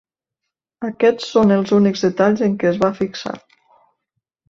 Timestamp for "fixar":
3.05-3.39